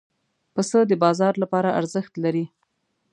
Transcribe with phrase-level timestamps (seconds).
[0.53, 2.45] پسه د بازار لپاره ارزښت لري.